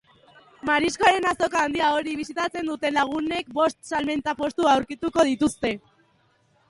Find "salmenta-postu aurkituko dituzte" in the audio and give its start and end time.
3.95-5.73